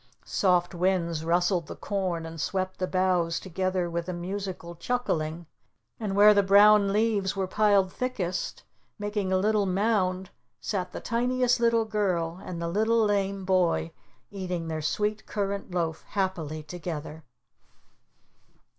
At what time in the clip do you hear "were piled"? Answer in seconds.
7.35-7.93